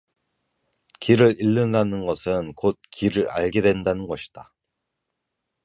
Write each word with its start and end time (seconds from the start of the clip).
길을 0.99 1.35
잃는 1.39 1.73
다는 1.73 2.07
것은 2.07 2.53
곧 2.55 2.79
길을 2.89 3.29
알게 3.29 3.61
된다는 3.61 4.07
것이다. 4.07 4.51